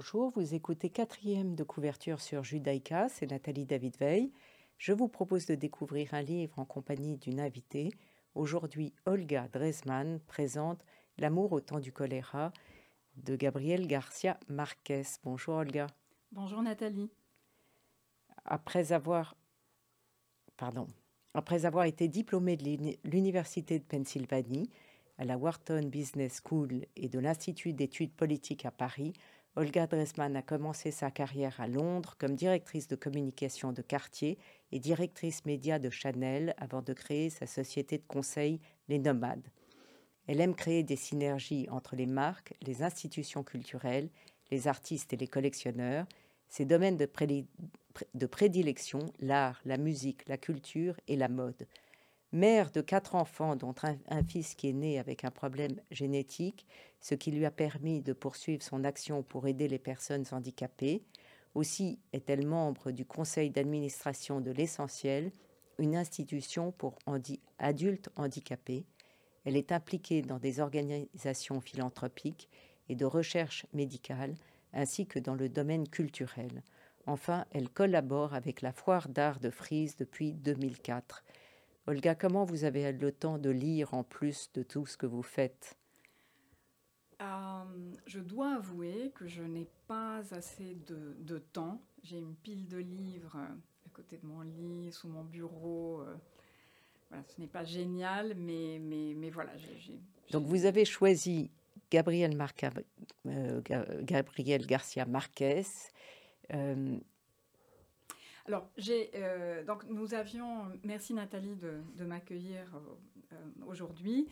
[0.00, 4.32] Bonjour, vous écoutez quatrième de couverture sur Judaïka, c'est Nathalie David-Veil.
[4.78, 7.90] Je vous propose de découvrir un livre en compagnie d'une invitée.
[8.34, 10.84] Aujourd'hui, Olga Dresman présente
[11.18, 12.52] L'amour au temps du choléra
[13.16, 15.02] de Gabriel Garcia Marquez.
[15.24, 15.88] Bonjour Olga.
[16.30, 17.10] Bonjour Nathalie.
[18.44, 19.36] Après avoir,
[20.56, 20.86] pardon,
[21.34, 24.70] après avoir été diplômée de l'Université de Pennsylvanie,
[25.18, 29.12] à la Wharton Business School et de l'Institut d'études politiques à Paris,
[29.56, 34.38] Olga Dresman a commencé sa carrière à Londres comme directrice de communication de quartier
[34.70, 39.48] et directrice média de Chanel avant de créer sa société de conseil Les Nomades.
[40.28, 44.10] Elle aime créer des synergies entre les marques, les institutions culturelles,
[44.50, 46.06] les artistes et les collectionneurs.
[46.50, 51.66] Ses domaines de, prédilection, l'art, la musique, la culture et la mode.
[52.32, 56.66] Mère de quatre enfants, dont un, fils qui est né avec un problème génétique,
[57.00, 61.02] ce qui lui a permis de poursuivre son action pour aider les personnes handicapées.
[61.54, 65.32] Aussi est-elle membre du conseil d'administration de l'Essentiel,
[65.78, 66.98] une institution pour
[67.58, 68.84] adultes handicapés.
[69.48, 72.50] Elle est impliquée dans des organisations philanthropiques
[72.90, 74.36] et de recherche médicale,
[74.74, 76.62] ainsi que dans le domaine culturel.
[77.06, 81.24] Enfin, elle collabore avec la Foire d'art de Frise depuis 2004.
[81.86, 85.22] Olga, comment vous avez le temps de lire en plus de tout ce que vous
[85.22, 85.78] faites?
[87.22, 87.64] Euh,
[88.04, 91.80] Je dois avouer que je n'ai pas assez de, temps.
[92.02, 96.04] J'ai une pile de livres à côté de mon lit, sous mon bureau.
[97.12, 99.52] Euh, voilà, ce n'est pas génial, mais, mais, mais voilà.
[100.30, 101.50] Donc vous avez choisi
[101.90, 102.36] Gabriel,
[103.26, 103.60] euh,
[104.02, 105.64] Gabriel Garcia Marquez.
[108.48, 113.36] Alors, j'ai, euh, donc nous avions, merci Nathalie de, m'accueillir euh, euh,
[113.66, 114.26] aujourd'hui,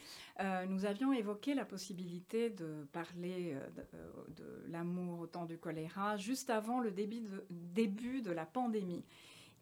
[0.69, 6.81] nous avions évoqué la possibilité de parler de, l'amour au temps du choléra juste avant
[6.81, 9.05] le début de, début de la pandémie.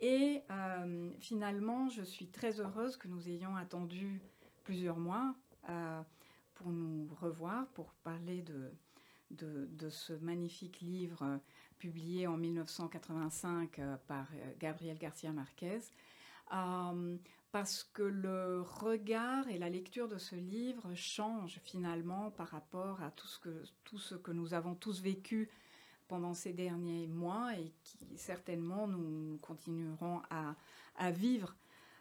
[0.00, 0.42] Et
[1.20, 4.20] finalement, je suis très heureuse que nous ayons attendu
[4.64, 5.34] plusieurs mois
[6.54, 8.44] pour nous revoir, pour parler
[9.30, 11.40] de, ce magnifique livre
[11.78, 15.80] publié en 1985 euh, par euh, Gabriel Garcia Marquez,
[16.52, 17.16] euh,
[17.52, 23.10] parce que le regard et la lecture de ce livre changent finalement par rapport à
[23.10, 25.50] tout ce que nous avons tous vécu
[26.08, 30.54] pendant ces derniers mois et qui certainement nous continuerons à,
[30.96, 31.54] à vivre.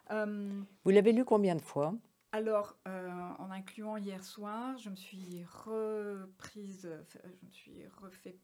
[0.09, 1.94] Vous l'avez lu combien de fois?
[2.31, 8.36] Alors, en incluant hier soir, je me suis reprise, je me suis refait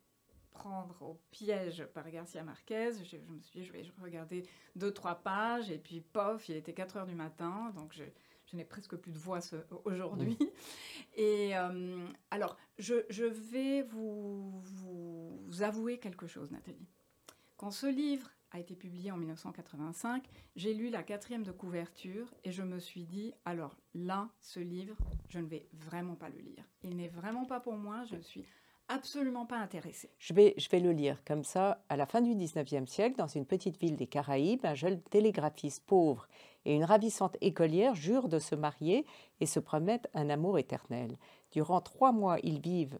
[0.51, 2.91] prendre au piège par Garcia Marquez.
[3.03, 6.73] Je, me suis dit, je vais regarder deux, trois pages, et puis pof, il était
[6.73, 8.03] 4 heures du matin, donc je,
[8.55, 9.39] n'ai presque plus de voix
[9.85, 10.37] aujourd'hui.
[11.15, 16.87] Et euh, alors, je, vais vous, vous, avouer quelque chose, Nathalie.
[17.57, 20.23] Quand ce livre a été publié en 1985,
[20.55, 24.95] j'ai lu la quatrième de couverture et je me suis dit, alors là, ce livre,
[25.27, 26.63] je ne vais vraiment pas le lire.
[26.83, 28.45] Il n'est vraiment pas pour moi, je suis
[28.89, 30.09] absolument pas intéressé.
[30.17, 31.83] Je vais, je vais le lire comme ça.
[31.89, 35.85] À la fin du 19e siècle, dans une petite ville des Caraïbes, un jeune télégraphiste
[35.85, 36.27] pauvre
[36.69, 39.03] et une ravissante écolière jurent de se marier
[39.39, 41.17] et se promettent un amour éternel.
[41.51, 42.99] Durant trois mois, ils vivent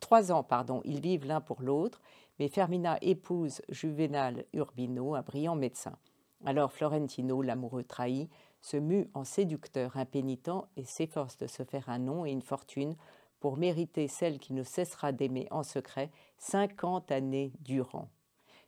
[0.00, 2.00] trois ans, pardon, ils vivent l'un pour l'autre,
[2.38, 5.98] mais Fermina épouse Juvenal Urbino, un brillant médecin.
[6.46, 8.30] Alors Florentino, l'amoureux trahi,
[8.62, 12.96] se mue en séducteur impénitent et s'efforce de se faire un nom et une fortune
[13.40, 18.08] pour mériter celle qui ne cessera d'aimer en secret cinquante années durant.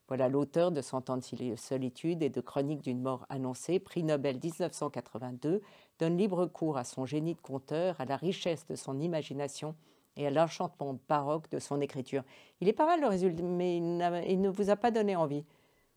[0.09, 4.39] Voilà l'auteur de Cent ans de solitude et de Chronique d'une mort annoncée, prix Nobel
[4.43, 5.61] 1982,
[5.99, 9.75] donne libre cours à son génie de conteur, à la richesse de son imagination
[10.17, 12.25] et à l'enchantement baroque de son écriture.
[12.63, 15.45] Il est pas mal le résultat, mais il, ne vous a pas donné envie.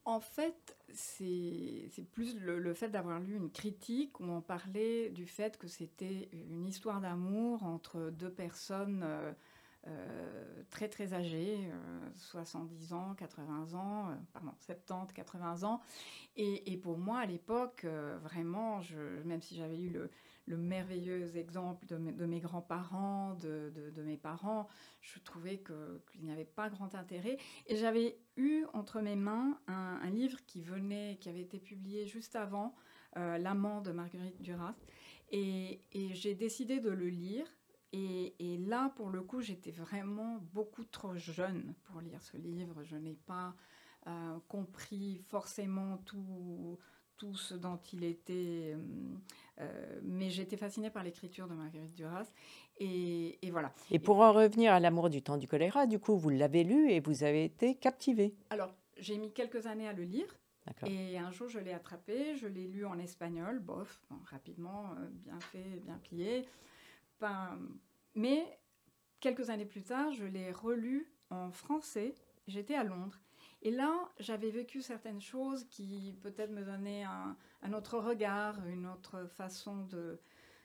[0.03, 5.57] En fait, c'est plus le, fait d'avoir lu une critique où on parlait du fait
[5.57, 9.31] que c'était une histoire d'amour entre deux personnes euh,
[9.87, 11.69] euh, très très âgées,
[12.15, 15.81] 70 euh, ans, 80 ans, pardon, 70, 80 ans.
[16.35, 17.85] Et, pour moi, à l'époque,
[18.21, 20.09] vraiment, je, même si j'avais eu le,
[20.47, 24.67] le merveilleux exemple de mes, grands-parents, de, mes parents,
[25.01, 27.37] je trouvais qu'il n'y avait pas grand intérêt.
[27.67, 32.35] Et j'avais eu entre mes mains un, livre qui venait, qui avait été publié juste
[32.35, 32.75] avant,
[33.17, 34.75] euh, L'amant de Marguerite Duras.
[35.31, 37.45] Et, j'ai décidé de le lire.
[37.93, 42.83] Et, et, là, pour le coup, j'étais vraiment beaucoup trop jeune pour lire ce livre.
[42.83, 43.53] Je n'ai pas
[44.07, 46.79] euh, compris forcément tout,
[47.17, 48.75] tout ce dont il était.
[49.59, 52.31] Euh, mais j'étais fascinée par l'écriture de Marguerite Duras.
[52.79, 53.73] Et, et, voilà.
[53.91, 56.91] Et pour en revenir à L'amour du temps du choléra, du coup, vous l'avez lu
[56.91, 58.33] et vous avez été captivée.
[58.49, 60.37] Alors, j'ai mis quelques années à le lire.
[60.85, 65.39] Et un jour, je l'ai attrapé, je l'ai lu en espagnol, bof, rapidement, euh, bien
[65.39, 66.45] fait, bien plié.
[68.15, 68.59] Mais
[69.19, 72.15] quelques années plus tard, je l'ai relu en français.
[72.47, 73.19] J'étais à Londres.
[73.63, 78.87] Et là, j'avais vécu certaines choses qui peut-être me donnaient un, un, autre regard, une
[78.87, 80.19] autre façon de,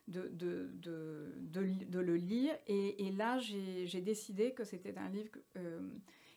[0.09, 2.55] de, de, de, de le lire.
[2.67, 5.81] Et, et là, j'ai décidé que c'était un livre euh,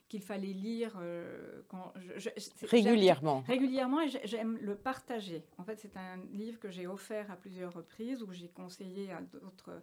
[0.10, 2.30] qu'il fallait lire euh, quand je,
[2.66, 3.42] régulièrement.
[3.48, 5.46] Régulièrement, et j'aime le partager.
[5.58, 9.22] En fait, c'est un livre que j'ai offert à plusieurs reprises, où j'ai conseillé à
[9.22, 9.82] d'autres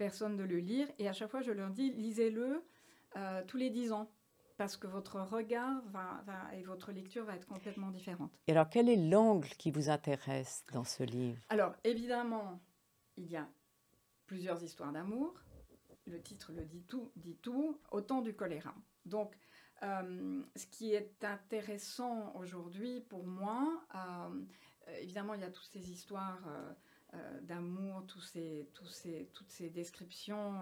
[0.00, 0.88] personnes de le lire.
[0.98, 2.64] Et à chaque fois, je leur dis, lisez-le
[3.16, 4.10] euh, tous les dix ans
[4.56, 8.32] parce que votre regard va, va, et votre lecture va être complètement différente.
[8.46, 11.38] Et alors, quel est l'angle qui vous intéresse dans ce livre?
[11.50, 12.62] Alors, évidemment,
[13.18, 13.46] il y a
[14.24, 15.34] plusieurs histoires d'amour.
[16.06, 18.74] Le titre le dit tout, dit tout, autant du choléra.
[19.04, 19.36] Donc,
[19.82, 24.44] euh, ce qui est intéressant aujourd'hui pour moi, euh,
[24.98, 26.42] évidemment, il y a toutes ces histoires
[27.42, 30.54] d'amour, tous ces, ces, toutes ces descriptions,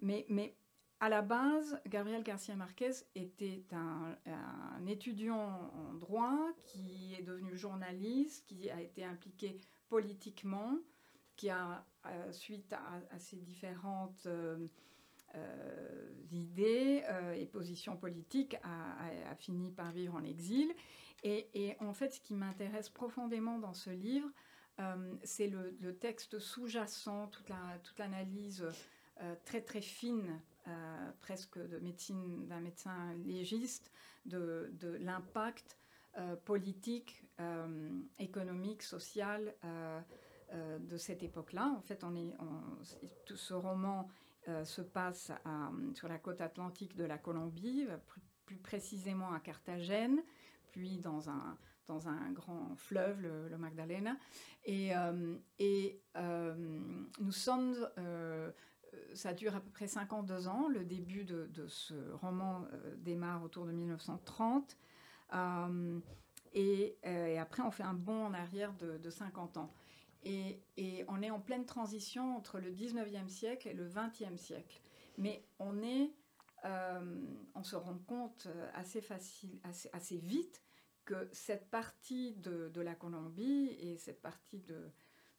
[0.00, 0.56] mais, mais
[0.98, 4.16] à la base, Gabriel Garcia Marquez était un,
[4.86, 9.58] étudiant en droit qui est devenu journaliste, qui a été impliqué
[9.90, 10.78] politiquement,
[11.36, 11.84] qui a,
[12.30, 14.66] suite à, ces différentes euh,
[15.34, 20.72] euh, idées euh, et positions politiques, a, a, fini par vivre en exil.
[21.24, 24.32] Et, et en fait, ce qui m'intéresse profondément dans ce livre, euh,
[25.22, 32.46] c'est le, texte sous-jacent, toute l'analyse la, toute très très fine euh, presque de médecine
[32.46, 33.90] d'un médecin légiste
[34.26, 35.78] de, l'impact
[36.18, 40.00] euh, politique, euh, économique, social euh,
[40.52, 41.74] euh, de cette époque-là.
[41.76, 42.04] En fait,
[43.24, 44.08] tout ce roman
[44.62, 45.32] se passe
[45.94, 50.22] sur la côte atlantique de la Colombie, plus, plus, précisément à Carthagène,
[50.70, 54.16] puis dans un, dans un grand fleuve, le, le Magdalena.
[54.64, 54.92] Et,
[55.58, 57.76] et nous sommes
[59.14, 60.68] ça dure à peu près 52 ans.
[60.68, 64.76] Le début de, ce roman euh, démarre autour de 1930.
[65.34, 66.00] Euh,
[66.52, 69.72] et, euh, après, on fait un bond en arrière de, de 50 ans.
[70.24, 74.80] Et, et, on est en pleine transition entre le 19e siècle et le 20e siècle.
[75.18, 76.12] Mais on est,
[76.64, 80.62] euh, on se rend compte assez, facile, assez, assez vite
[81.06, 84.90] que cette partie de, la Colombie et cette partie de,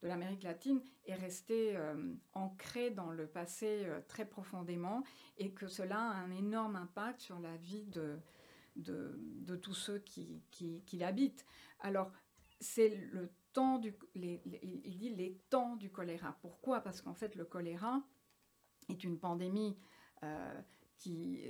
[0.02, 5.04] l'Amérique latine est resté euh, ancré dans le passé euh, très profondément
[5.38, 8.20] et que cela a un énorme impact sur la vie de,
[9.62, 10.42] tous ceux qui,
[10.94, 11.46] l'habitent.
[11.80, 12.12] Alors,
[12.60, 13.94] c'est le temps du...
[14.16, 16.38] Il dit les temps du choléra.
[16.42, 16.82] Pourquoi?
[16.82, 18.02] Parce qu'en fait, le choléra
[18.90, 19.78] est une pandémie
[20.24, 20.62] euh,
[20.98, 21.42] qui...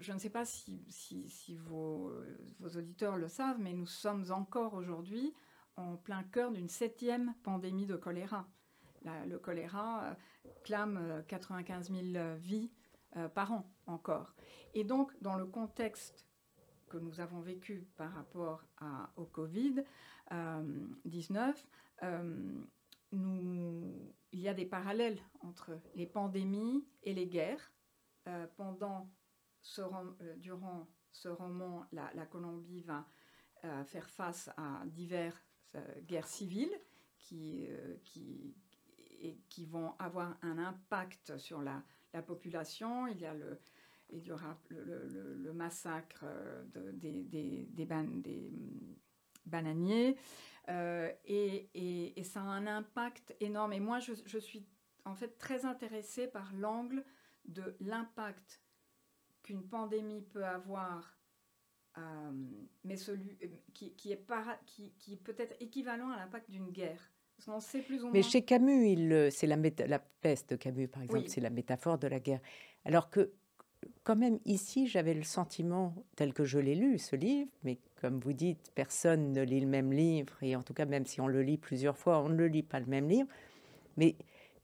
[0.00, 2.12] Je, ne sais pas si, si vos,
[2.74, 5.34] auditeurs le savent, mais nous sommes encore aujourd'hui
[5.76, 8.48] en plein cœur d'une septième pandémie de choléra.
[9.04, 10.14] Le choléra euh,
[10.64, 12.72] clame euh, 95 000 vies
[13.16, 14.34] euh, par an encore.
[14.74, 16.26] Et donc, dans le contexte
[16.88, 18.64] que nous avons vécu par rapport
[19.16, 21.54] au Covid-19,
[22.02, 22.62] euh,
[23.12, 27.72] nous, il y a des parallèles entre les pandémies et les guerres.
[28.28, 29.10] Euh, pendant
[29.60, 33.06] ce, euh, durant ce roman, la, Colombie va
[33.84, 35.34] faire face à divers
[35.76, 36.70] euh, guerre civile
[37.18, 38.54] qui, euh, qui,
[39.20, 41.82] et qui vont avoir un impact sur la,
[42.14, 43.06] la population.
[43.08, 43.58] Il y a le,
[44.10, 46.24] il y aura le, massacre
[46.72, 48.52] de, des, des, des, des
[49.44, 50.16] bananiers
[50.68, 53.72] euh, et, et, et ça a un impact énorme.
[53.72, 54.64] Et moi, je, je suis
[55.04, 57.04] en fait très intéressée par l'angle
[57.48, 58.62] de l'impact
[59.42, 61.16] qu'une pandémie peut avoir
[61.98, 62.02] euh,
[62.84, 66.70] mais celui euh, qui, qui, est para, qui, qui est peut-être équivalent à l'impact d'une
[66.70, 67.00] guerre.
[67.36, 68.12] Parce qu'on sait plus ou moins.
[68.12, 71.30] Mais chez Camus, il, c'est la, la peste de Camus, par exemple, oui.
[71.30, 72.40] c'est la métaphore de la guerre.
[72.84, 73.32] Alors que,
[74.04, 78.20] quand même, ici, j'avais le sentiment, tel que je l'ai lu, ce livre, mais comme
[78.20, 81.28] vous dites, personne ne lit le même livre, et en tout cas, même si on
[81.28, 83.28] le lit plusieurs fois, on ne le lit pas le même livre,
[83.96, 84.16] mais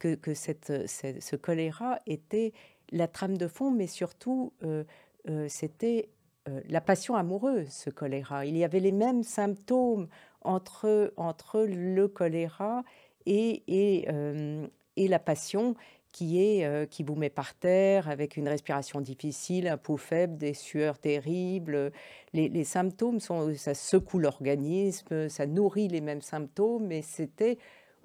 [0.07, 2.53] que, cette, ce choléra était
[2.91, 4.85] la trame de fond, mais surtout, euh,
[5.29, 6.09] euh, c'était
[6.49, 8.47] euh, la passion amoureuse, ce choléra.
[8.47, 10.09] Il y avait les mêmes symptômes
[10.41, 12.83] entre, entre le choléra
[13.27, 14.67] et, et, euh,
[14.97, 15.77] la passion
[16.11, 20.37] qui, est, euh, qui vous met par terre avec une respiration difficile, un pouls faible,
[20.37, 21.93] des sueurs terribles.
[22.33, 27.59] Les, symptômes, sont, ça secoue l'organisme, ça nourrit les mêmes symptômes, mais c'était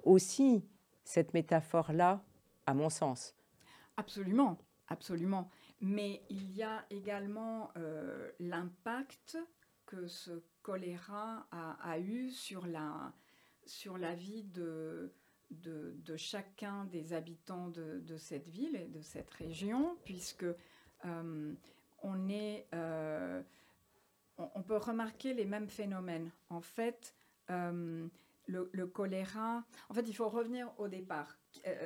[0.04, 0.62] aussi
[1.08, 2.22] cette métaphore-là,
[2.66, 3.34] à mon sens.
[3.96, 5.50] Absolument, absolument.
[5.80, 9.38] Mais il y a également euh, l'impact
[9.86, 13.14] que ce choléra a, eu sur la,
[13.64, 15.10] sur la vie de,
[15.50, 20.44] de, chacun des habitants de, cette ville et de cette région, puisque
[21.06, 21.54] euh,
[22.02, 23.40] on, est, euh,
[24.36, 26.30] on, peut remarquer les mêmes phénomènes.
[26.50, 27.14] En fait,
[28.50, 31.38] euh, le, choléra, en fait, il faut revenir au départ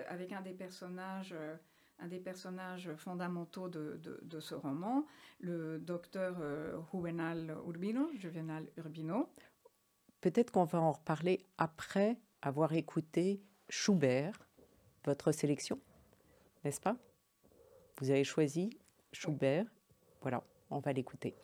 [0.08, 1.34] avec un des personnages.
[1.98, 5.06] un des personnages fondamentaux de, de ce roman,
[5.38, 6.36] le docteur
[6.92, 9.28] Juvenal Urbino, Juvenal Urbino.
[10.20, 14.48] Peut-être qu'on va en reparler après avoir écouté Schubert,
[15.04, 15.78] votre sélection,
[16.64, 16.96] n'est-ce pas?
[17.98, 18.70] Vous avez choisi
[19.12, 19.66] Schubert.
[20.20, 21.34] Voilà, on va l'écouter.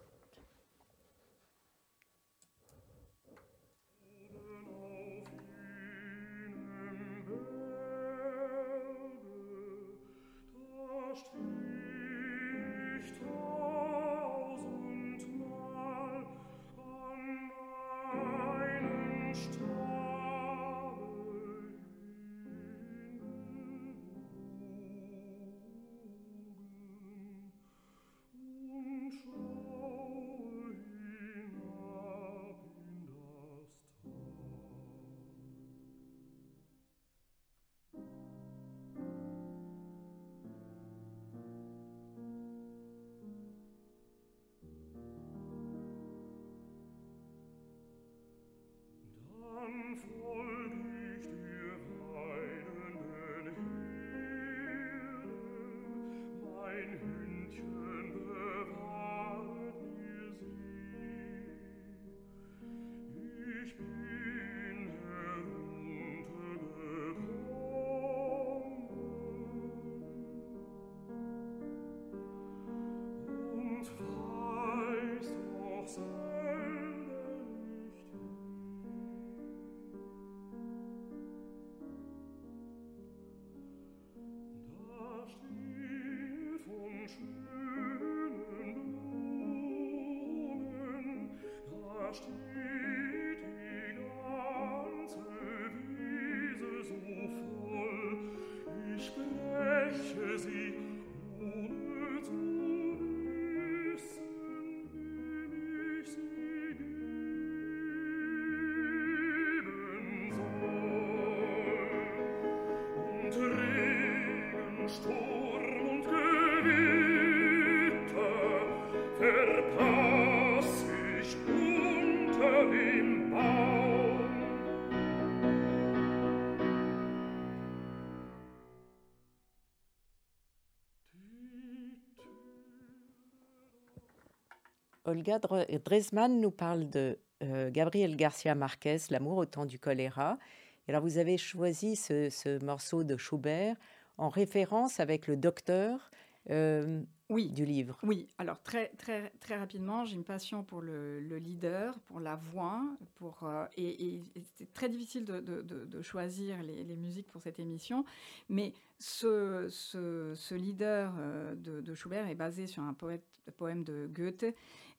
[135.09, 140.39] Olga Dresman nous parle de euh, Gabriel Garcia Marquez, L'amour au temps du choléra.
[140.87, 143.75] Et alors, vous avez choisi ce, morceau de Schubert
[144.19, 146.11] en référence avec le docteur
[146.51, 147.99] euh, oui, du livre.
[148.03, 152.83] Oui, alors très, très, très rapidement, j'ai une passion pour le, leader, pour la voix,
[153.17, 154.21] pour, euh, et,
[154.57, 158.05] c'est très difficile de, choisir les, musiques pour cette émission,
[158.49, 161.13] mais ce, ce, leader
[161.57, 164.47] de, Schubert est basé sur un poème de Goethe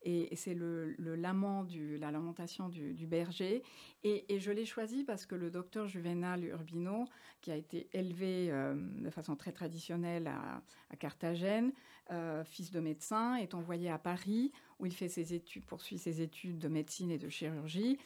[0.03, 3.63] et, c'est le, lament, du, la lamentation du, berger.
[4.03, 7.05] Et, je l'ai choisi parce que le docteur Juvenal Urbino,
[7.41, 10.61] qui a été élevé euh, de façon très traditionnelle à,
[10.97, 11.71] Carthagène,
[12.11, 16.21] euh, fils de médecin, est envoyé à Paris, où il fait ses études, poursuit ses
[16.21, 17.97] études de médecine et de chirurgie,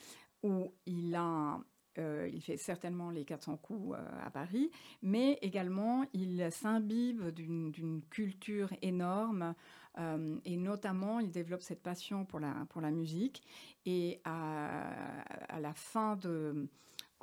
[0.42, 1.60] où il a
[2.00, 3.96] euh, il fait certainement les 400 coups
[4.26, 4.72] à Paris,
[5.04, 9.54] mais également il s'imbibe d'une culture énorme
[10.00, 13.44] euh, et notamment, il développe cette passion pour la, pour la musique.
[13.86, 16.68] Et à, la fin de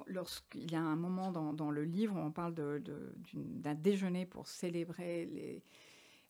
[0.07, 5.27] lorsqu'il y a un moment dans, le livre où on parle d'un déjeuner pour célébrer
[5.27, 5.63] les,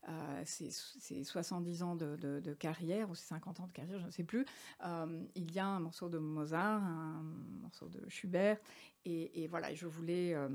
[0.08, 4.10] euh, ses, 70 ans de, de, carrière ou ses 50 ans de carrière, je ne
[4.10, 4.44] sais plus,
[4.84, 7.22] euh, il y a un morceau de Mozart, un
[7.60, 8.56] morceau de Schubert,
[9.04, 10.48] et, voilà, je voulais, euh,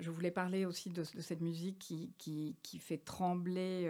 [0.00, 3.88] je voulais parler aussi de, cette musique qui, qui fait trembler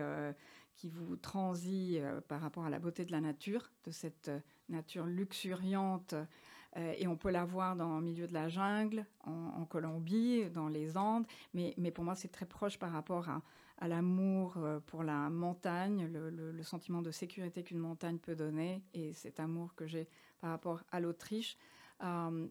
[0.79, 4.39] qui vous transit euh, par rapport à la beauté de la nature, de cette euh,
[4.71, 6.15] nature luxuriante
[6.77, 10.97] et on peut la voir dans le milieu de la jungle, en, Colombie, dans les
[10.97, 11.27] Andes.
[11.55, 13.27] Mais, mais pour moi, c'est très proche par rapport
[13.79, 19.13] à, l'amour pour la montagne, le, le, sentiment de sécurité qu'une montagne peut donner, et
[19.15, 20.09] cet amour que j'ai
[20.41, 21.57] par rapport à l'Autriche.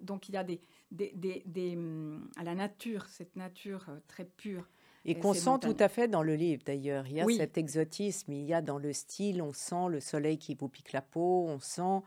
[0.02, 0.60] donc il y a des,
[0.92, 4.68] des, des, des, hum, à la nature, cette nature très pure
[5.08, 7.08] et qu'on sent tout à fait dans le livre d'ailleurs.
[7.08, 10.38] Il y a cet exotisme, il y a dans le style, on sent le soleil
[10.38, 12.02] qui vous pique la peau, on sent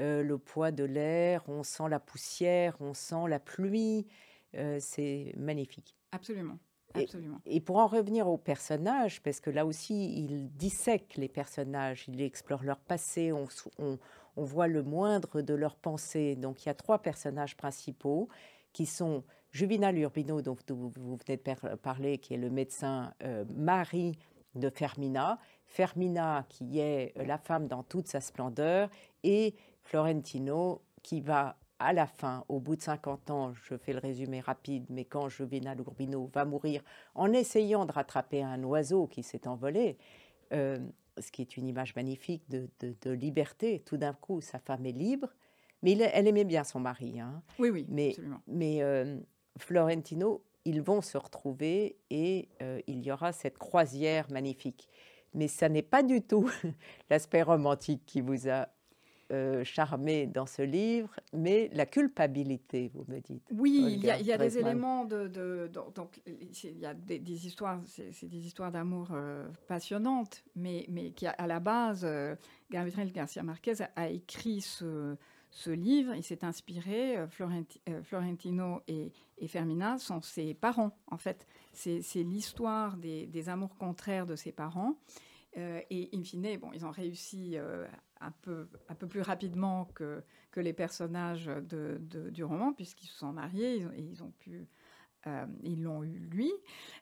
[0.00, 4.06] euh, le poids de l'air, on sent la poussière, on sent la pluie.
[4.56, 5.94] Euh, c'est magnifique.
[6.10, 6.58] Absolument.
[6.92, 7.40] Absolument.
[7.46, 12.20] Et, pour en revenir aux personnages, parce que là aussi, il dissèque les personnages, il
[12.20, 13.46] explore leur passé, on,
[13.78, 13.96] on,
[14.36, 16.34] on voit le moindre de leurs pensées.
[16.34, 18.28] Donc il y a trois personnages principaux
[18.72, 24.18] qui sont Juvinal Urbino, dont vous venez de parler, qui est le médecin euh, mari
[24.54, 28.90] de Fermina, Fermina qui est la femme dans toute sa splendeur,
[29.22, 34.00] et Florentino qui va à la fin, au bout de 50 ans, je fais le
[34.00, 36.82] résumé rapide, mais quand Juvenal Urbino va mourir
[37.14, 39.96] en essayant de rattraper un oiseau qui s'est envolé,
[40.52, 40.78] euh,
[41.18, 45.28] ce qui est une image magnifique de, liberté, tout d'un coup, sa femme est libre,
[45.82, 47.18] mais elle aimait bien son mari.
[47.18, 47.42] Hein.
[47.58, 48.42] Oui, oui, mais, absolument.
[48.46, 49.18] Mais euh,
[49.58, 54.88] Florentino, ils vont se retrouver et euh, il y aura cette croisière magnifique.
[55.34, 56.50] Mais ça n'est pas du tout
[57.10, 58.68] l'aspect romantique qui vous a
[59.32, 63.46] euh, charmé dans ce livre, mais la culpabilité, vous me dites.
[63.52, 68.44] Oui, il y a, des éléments de, donc il y a des, histoires, c'est des
[68.44, 72.04] histoires d'amour euh, passionnantes, mais mais qui à la base,
[72.72, 75.16] Gabriel Garcia Marquez a écrit ce
[75.50, 77.26] ce livre, il s'est inspiré, euh,
[77.88, 79.12] euh, Florentino et,
[79.48, 81.46] Fermina sont ses parents, en fait.
[81.72, 84.96] C'est l'histoire des, amours contraires de ses parents.
[85.56, 87.56] Euh, et in fine, bon, ils ont réussi
[88.20, 88.68] un, peu,
[89.08, 90.22] plus rapidement que,
[90.56, 94.68] les personnages du roman, puisqu'ils se sont mariés et ils, ont pu...
[95.62, 96.52] ils l'ont eu lui.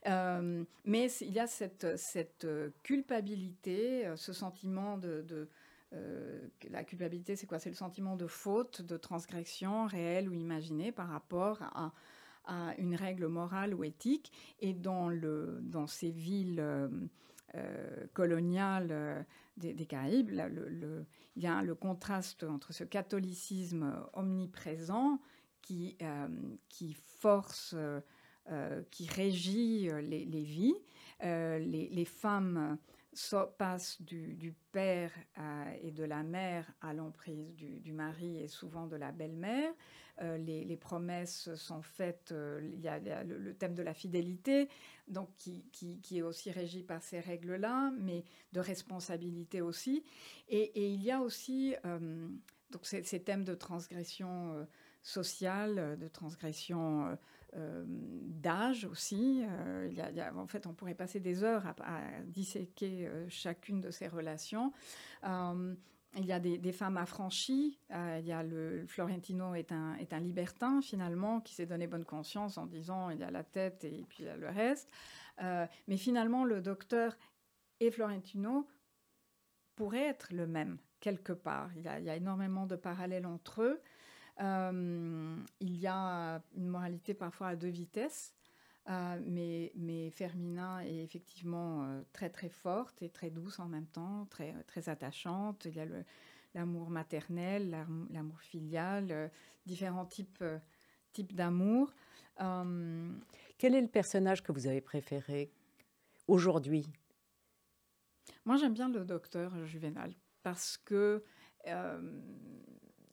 [0.07, 2.47] mais il y a cette
[2.83, 5.51] culpabilité, ce sentiment de
[5.95, 7.59] euh, la culpabilité, c'est quoi?
[7.59, 11.93] C'est le sentiment de faute, de transgression réelle ou imaginée par rapport à,
[12.79, 14.33] une règle morale ou éthique.
[14.61, 15.11] Et dans,
[15.87, 16.89] ces villes euh,
[17.55, 19.27] euh, coloniales
[19.59, 25.21] des, Caraïbes, il y a le contraste entre ce catholicisme omniprésent
[25.61, 25.99] qui,
[27.19, 27.77] force,
[28.91, 30.75] qui régit les, vies.
[31.21, 32.79] Les, femmes
[33.59, 35.13] passe du, père
[35.83, 39.73] et de la mère à l'emprise du, mari et souvent de la belle-mère.
[40.21, 44.69] Euh, les, promesses sont faites, euh, il y a, le, thème de la fidélité,
[45.07, 45.63] donc qui,
[46.11, 50.05] est aussi régi par ces règles-là, mais de responsabilité aussi.
[50.49, 52.29] Et, il y a aussi euh,
[52.71, 54.67] donc ces, thèmes de transgression
[55.03, 57.17] sociale, de transgression
[57.57, 59.43] euh, d'âge aussi.
[59.43, 59.91] Euh,
[60.37, 64.73] en fait, on pourrait passer des heures à, disséquer euh, chacune de ces relations.
[65.25, 67.79] il y a des, femmes affranchies.
[67.91, 72.05] il y a le Florentino est un, est un libertin finalement qui s'est donné bonne
[72.05, 74.91] conscience en disant il y a la tête et puis il y a le reste.
[75.41, 77.17] mais finalement, le docteur
[77.81, 78.67] et Florentino
[79.75, 81.71] pourraient être le même quelque part.
[81.77, 83.81] Il y a énormément de parallèles entre eux.
[84.41, 88.35] Euh, il y a une moralité parfois à deux vitesses.
[88.89, 93.87] Euh, mais, mais Fermina est effectivement euh, très très forte et très douce en même
[93.87, 95.67] temps, très, très attachante.
[95.67, 95.87] Il y a
[96.55, 99.31] l'amour maternel, l'amour filial,
[99.67, 100.43] différents types,
[101.13, 101.93] types d'amour.
[102.39, 105.51] Quel est le personnage que vous avez préféré
[106.27, 106.87] aujourd'hui?
[108.47, 111.23] Moi j'aime bien le docteur Juvenal parce que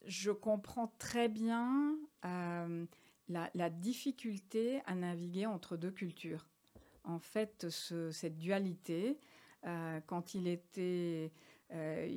[0.05, 2.85] je comprends très bien euh,
[3.29, 6.47] la, difficulté à naviguer entre deux cultures.
[7.03, 9.19] En fait, cette dualité,
[9.65, 11.31] euh, quand il était
[11.73, 12.09] euh,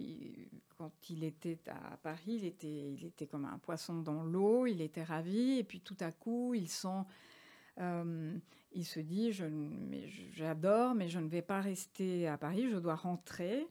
[0.76, 4.80] quand il était à Paris, il était, il était comme un poisson dans l'eau, il
[4.80, 7.02] était ravi, et puis tout à coup, il sent,
[8.72, 9.32] il se dit,
[10.32, 13.66] j'adore, mais je ne vais pas rester à Paris, je dois rentrer.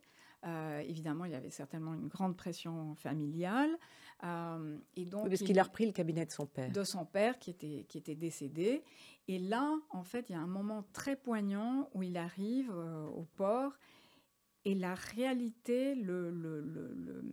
[0.86, 3.78] Évidemment, il y avait certainement une grande pression familiale.
[4.24, 6.72] Euh, et donc, parce qu'il a repris le cabinet de son père.
[6.72, 8.84] De son père qui était, qui était décédé.
[9.28, 13.06] Et là, en fait, il y a un moment très poignant où il arrive euh,
[13.08, 13.74] au port
[14.66, 17.24] et la réalité le, le, le,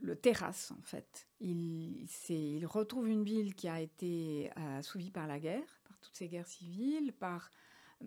[0.00, 1.28] le, terrasse, en fait.
[1.40, 6.16] Il, il retrouve une ville qui a été euh, assouvie par la guerre, par toutes
[6.16, 7.50] ces guerres civiles, par,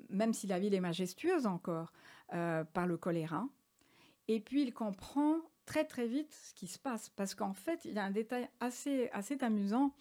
[0.09, 1.93] même si la ville est majestueuse encore,
[2.31, 3.45] par le choléra.
[4.27, 7.09] Et puis il comprend très très vite ce qui se passe.
[7.09, 9.93] Parce qu'en fait, il y a un détail assez, assez amusant.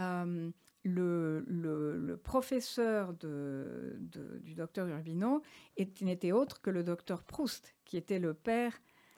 [0.00, 0.50] Euh,
[0.84, 3.96] le, le, professeur de,
[4.40, 5.42] du docteur Urbino
[6.00, 8.72] n'était autre que le docteur Proust, qui était le père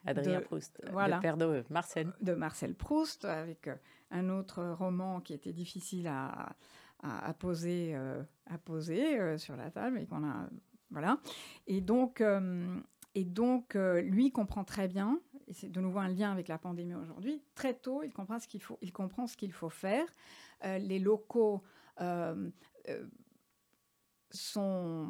[0.05, 2.13] Adrien Proust, le père de Marcel.
[2.21, 3.77] De Marcel Proust, avec euh,
[4.11, 6.55] un autre roman qui était difficile à,
[7.03, 10.51] à, poser, à poser euh, sur la table et qu'on a
[10.91, 11.19] voilà.
[11.67, 12.23] Et donc,
[13.15, 16.95] et donc lui comprend très bien et c'est de nouveau un lien avec la pandémie
[16.95, 20.07] aujourd'hui, très tôt, il comprend ce qu'il faut, il comprend ce qu'il faut faire.
[20.65, 21.63] Euh, les locaux
[22.01, 22.51] euh,
[22.89, 23.07] euh,
[24.31, 25.09] sont,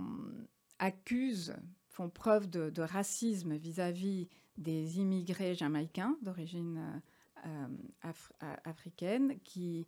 [0.78, 1.56] accusent,
[1.88, 7.02] font preuve de, racisme vis-à-vis des immigrés jamaïcains d'origine
[8.64, 9.86] africaine qui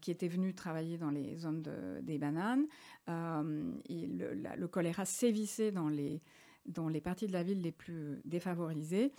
[0.00, 1.62] qui étaient venus travailler dans les zones
[2.02, 2.66] des bananes.
[3.08, 6.22] et le, choléra sévissait dans les,
[6.66, 9.12] dans les parties de la ville les plus défavorisées.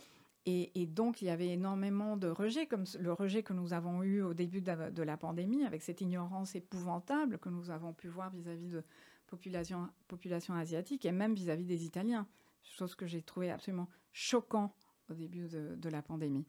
[0.49, 4.21] Et, donc, il y avait énormément de rejets, comme le rejet que nous avons eu
[4.21, 8.69] au début de la, pandémie, avec cette ignorance épouvantable que nous avons pu voir vis-à-vis
[8.69, 8.81] de
[9.27, 12.25] population, population asiatique et même vis-à-vis des Italiens,
[12.63, 14.73] chose que j'ai trouvé absolument choquant
[15.09, 16.45] au début de, la pandémie.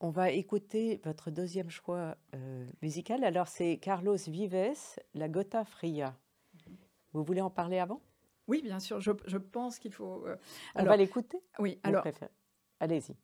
[0.00, 3.24] On va écouter votre deuxième choix euh, musical.
[3.24, 4.74] Alors, c'est Carlos Vives,
[5.14, 6.14] La Gota Fria.
[7.14, 8.02] Vous voulez en parler avant?
[8.46, 9.00] Oui, bien sûr.
[9.00, 10.26] Je, pense qu'il faut.
[10.26, 10.36] Euh,
[10.74, 11.38] On va l'écouter?
[11.58, 12.04] Oui, alors.
[12.78, 13.16] Allez-y.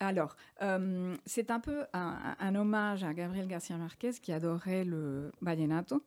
[0.00, 6.04] Alors, euh, c'est un peu un, hommage à Gabriel Garcia Marquez qui adorait le vallenato.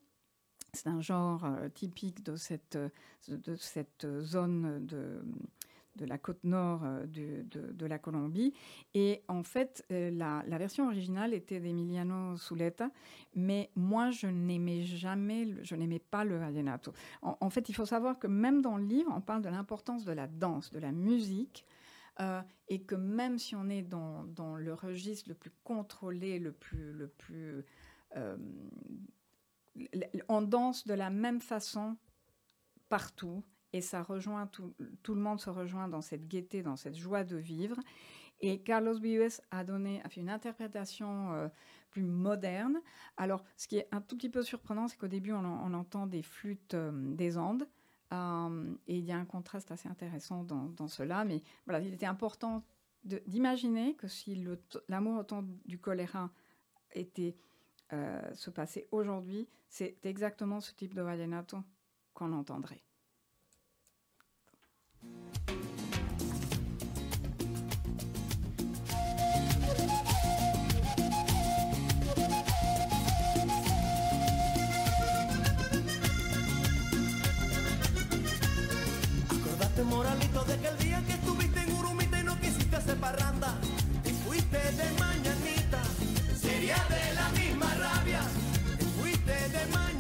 [0.74, 2.78] C'est un genre typique de cette,
[3.28, 5.22] de cette zone de,
[5.96, 8.54] de la côte nord euh, de, la Colombie.
[8.94, 12.92] Et en fait, euh, la, version originale était d'Emiliano Suleta,
[13.36, 16.94] mais moi, je n'aimais jamais, je n'aimais pas le vallenato.
[17.22, 20.12] En, fait, il faut savoir que même dans le livre, on parle de l'importance de
[20.12, 21.66] la danse, de la musique,
[22.20, 24.26] euh, et que même si on est dans,
[24.58, 26.94] le registre le plus contrôlé, le plus...
[26.94, 27.64] Le plus
[30.28, 31.96] on danse de la même façon
[32.90, 33.42] partout
[33.74, 37.38] et ça rejoint tout, le monde se rejoint dans cette gaieté, dans cette joie de
[37.38, 37.80] vivre.
[38.42, 41.48] Et Carlos Vives a donné, a fait une interprétation euh,
[41.92, 42.82] plus moderne.
[43.18, 46.24] Alors, ce qui est un tout petit peu surprenant, c'est qu'au début, on, entend des
[46.24, 47.68] flûtes euh, des Andes.
[48.14, 51.24] Euh, et il y a un contraste assez intéressant dans, cela.
[51.24, 52.64] Mais voilà, il était important
[53.04, 54.46] d'imaginer que si
[54.90, 56.30] l'amour autant du choléra
[56.94, 57.36] était
[58.34, 61.58] se passait aujourd'hui, c'est exactement ce type de vallenato
[62.14, 62.82] qu'on entendrait.
[80.32, 83.56] Moralito de aquel día que estuviste en Urumita y no quisiste hacer parranda.
[84.06, 85.82] Y fuiste de mañanita,
[86.40, 88.22] sería de la misma rabia,
[88.80, 89.91] y fuiste de mañanita,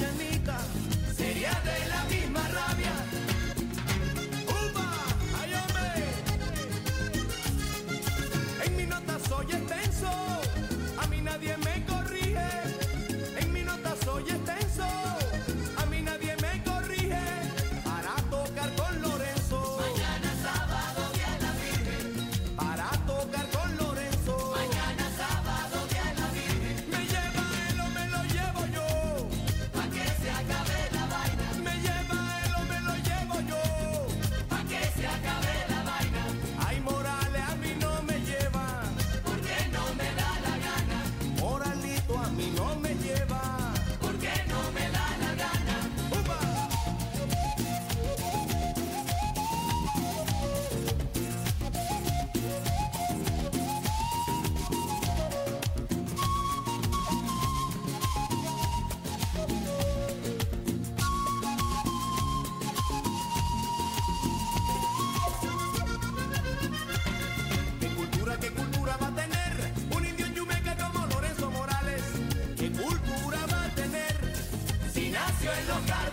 [75.67, 76.10] lograr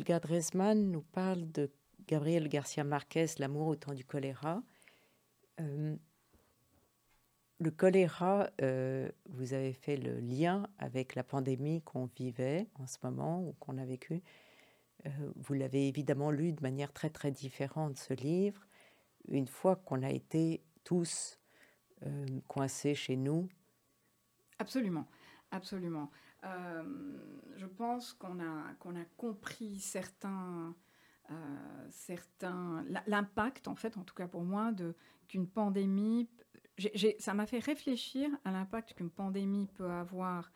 [0.00, 1.70] Olga Dresman nous parle de
[2.08, 4.62] Gabriel Garcia Marquez, L'amour au temps du choléra.
[5.60, 5.94] Euh,
[7.58, 12.96] le choléra, euh, vous avez fait le lien avec la pandémie qu'on vivait en ce
[13.02, 14.22] moment ou qu'on a vécu.
[15.04, 18.66] Euh, vous l'avez évidemment lu de manière très très différente, ce livre.
[19.28, 21.38] Une fois qu'on a été tous
[22.48, 23.50] coincés chez nous.
[24.58, 25.06] Absolument,
[25.50, 26.10] absolument.
[26.42, 30.74] Je pense qu'on a, qu'on a compris certains,
[31.90, 34.72] certains l'impact, en fait, en tout cas pour moi,
[35.28, 36.28] qu'une pandémie
[37.18, 40.50] ça m'a fait réfléchir à l'impact qu'une pandémie peut avoir,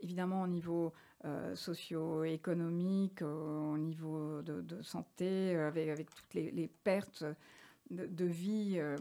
[0.00, 0.92] évidemment au niveau
[1.24, 7.24] euh, socio-économique, au niveau de, santé, euh, avec, toutes les, pertes
[7.90, 8.96] de, vie euh,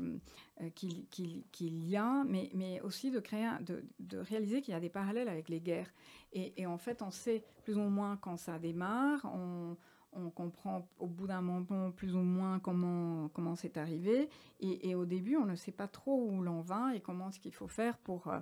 [0.75, 4.89] qu'il y a, mais, mais, aussi de, créer, de, de réaliser qu'il y a des
[4.89, 5.91] parallèles avec les guerres.
[6.33, 9.77] Et, et, en fait, on sait plus ou moins quand ça démarre, on,
[10.13, 15.05] on comprend au bout d'un moment plus ou moins comment comment c'est arrivé et, au
[15.05, 17.97] début on ne sait pas trop où l'on va et comment ce qu'il faut faire
[17.97, 18.39] pour euh,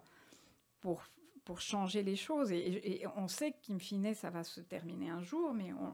[0.81, 1.03] pour
[1.45, 5.53] pour changer les choses et, on sait qu'in fine ça va se terminer un jour
[5.53, 5.93] mais on,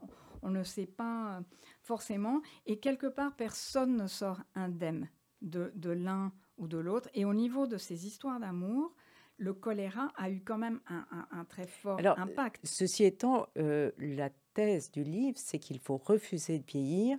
[0.50, 1.42] ne sait pas
[1.82, 5.10] forcément et quelque part personne ne sort indemne
[5.42, 8.94] de, de l'un ou de l'autre et au niveau de ces histoires d'amour
[9.38, 12.62] le choléra a eu quand même un, très fort impact.
[12.64, 17.18] Ceci étant, euh, la thèse du livre, c'est qu'il faut refuser de vieillir,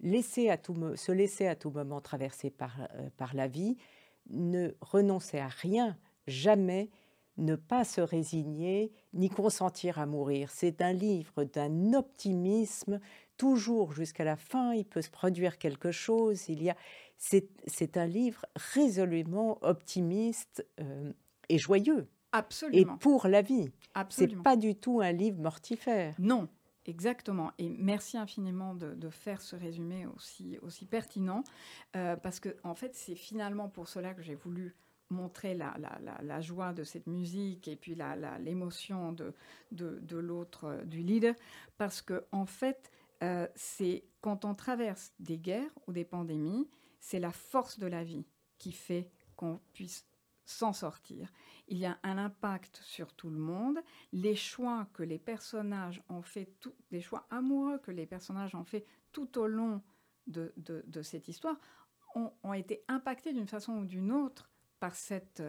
[0.00, 3.78] laisser à tout, se laisser à tout moment traverser par, euh, par la vie,
[4.28, 6.90] ne renoncer à rien, jamais
[7.38, 10.50] ne pas se résigner ni consentir à mourir.
[10.50, 13.00] C'est un livre d'un optimisme,
[13.36, 16.48] toujours jusqu'à la fin, il peut se produire quelque chose.
[16.48, 16.76] Il y a,
[17.18, 18.44] c'est un livre
[18.74, 21.12] résolument optimiste euh,
[21.48, 22.08] et joyeux.
[22.32, 22.94] Absolument.
[22.94, 23.70] Et pour la vie.
[24.10, 26.14] C'est pas du tout un livre mortifère.
[26.18, 26.48] Non,
[26.86, 27.50] Exactement.
[27.58, 31.42] Et merci infiniment de, faire ce résumé aussi, aussi pertinent,
[31.96, 34.76] euh, parce que en fait, c'est finalement pour cela que j'ai voulu
[35.10, 37.96] montrer la, joie de cette musique et puis
[38.40, 41.34] l'émotion de, l'autre, euh, du leader,
[41.78, 42.90] parce que en fait,
[43.22, 46.68] euh, c'est quand on traverse des guerres ou des pandémies,
[47.00, 48.26] c'est la force de la vie
[48.58, 50.06] qui fait qu'on puisse
[50.44, 51.32] s'en sortir.
[51.68, 53.78] Il y a un impact sur tout le monde.
[54.12, 58.64] Les choix que les personnages ont fait, tout, les choix amoureux que les personnages ont
[58.64, 59.82] fait tout au long
[60.26, 60.52] de,
[61.02, 61.56] cette histoire
[62.14, 65.42] ont été impactés d'une façon ou d'une autre par cette,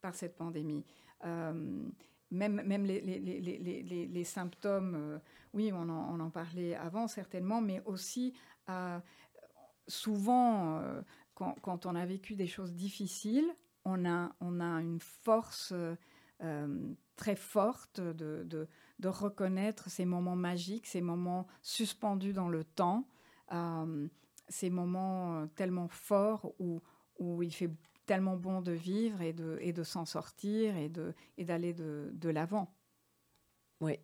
[0.00, 0.84] par cette pandémie.
[1.24, 1.88] Euh,
[2.30, 5.18] même, même les, les, les, les symptômes, euh,
[5.52, 8.34] oui, on en, on en, parlait avant certainement, mais aussi
[8.68, 8.98] euh,
[9.86, 10.82] souvent,
[11.34, 13.48] quand, quand, on a vécu des choses difficiles,
[13.84, 15.72] on a, on a une force
[16.42, 18.44] euh, très forte de,
[18.98, 23.08] de, reconnaître ces moments magiques, ces moments suspendus dans le temps,
[23.52, 24.06] euh,
[24.48, 26.82] ces moments euh, tellement forts où,
[27.18, 27.70] où il fait
[28.06, 32.10] tellement bon de vivre et de, et de s'en sortir et, de, et d'aller de,
[32.12, 32.72] de l'avant.
[33.80, 33.98] Oui.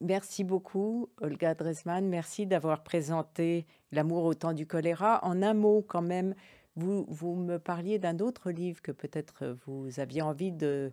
[0.00, 2.06] Merci beaucoup, Olga Dresman.
[2.06, 5.24] Merci d'avoir présenté L'amour au temps du choléra.
[5.24, 6.34] En un mot, quand même,
[6.76, 10.92] vous, vous me parliez d'un autre livre que peut-être vous aviez envie de,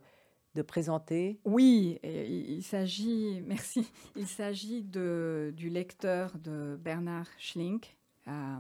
[0.56, 1.40] de présenter.
[1.46, 7.98] Oui, il, s'agit, merci, il s'agit du lecteur de Bernard Schlink.
[8.28, 8.60] Euh,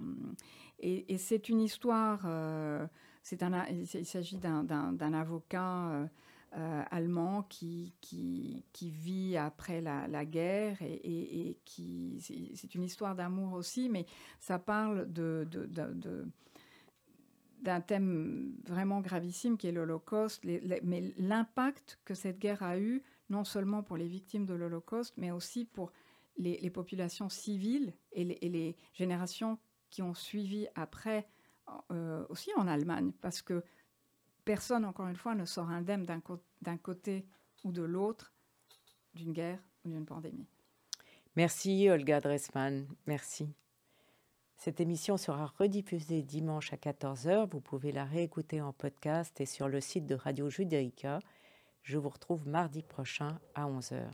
[0.79, 2.85] et, c'est une histoire, euh,
[3.23, 6.09] c'est un, il s'agit d'un avocat
[6.57, 12.19] euh, allemand qui, qui, qui, vit après la, la guerre et, et qui,
[12.55, 14.05] c'est une histoire d'amour aussi, mais
[14.39, 16.27] ça parle de, de, de
[17.61, 20.43] d'un thème vraiment gravissime qui est l'Holocauste,
[20.83, 25.31] mais l'impact que cette guerre a eu, non seulement pour les victimes de l'Holocauste, mais
[25.31, 25.91] aussi pour
[26.37, 31.27] les, populations civiles et les, générations qui ont suivi après,
[31.91, 33.63] euh, aussi en Allemagne, parce que
[34.45, 37.25] personne, encore une fois, ne sort indemne d'un côté
[37.63, 38.33] ou de l'autre
[39.13, 40.47] d'une guerre ou d'une pandémie.
[41.35, 43.47] Merci Olga Dressman, merci.
[44.57, 47.49] Cette émission sera rediffusée dimanche à 14h.
[47.49, 51.19] Vous pouvez la réécouter en podcast et sur le site de Radio Judaïka.
[51.81, 54.11] Je vous retrouve mardi prochain à 11h.